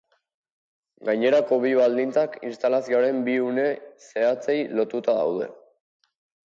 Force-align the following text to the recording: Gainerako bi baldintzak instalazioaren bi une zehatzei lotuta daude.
Gainerako 1.09 1.59
bi 1.67 1.73
baldintzak 1.81 2.39
instalazioaren 2.51 3.23
bi 3.29 3.39
une 3.51 3.69
zehatzei 4.09 4.59
lotuta 4.81 5.21
daude. 5.23 5.55